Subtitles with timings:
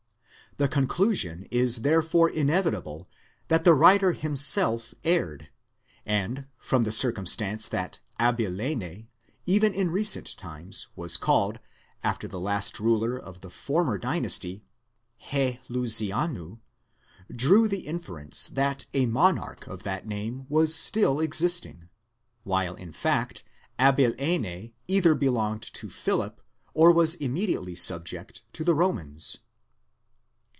[0.57, 3.07] The conclusion is therefore inevitable
[3.47, 5.47] that the writer himself erred,
[6.05, 9.07] and, from the circumstance that Abilene,
[9.45, 11.59] even in recent times, was called,
[12.03, 14.65] after the last ruler of the former dynasty,
[15.23, 16.59] ἢ Λυσανίου,
[17.33, 21.87] drew the inference that amonarch of that name was still existing;
[22.43, 23.45] while, in fact,
[23.79, 26.41] Abilene either belonged to Philip,
[26.73, 29.37] or was immediately subject to the Romans.!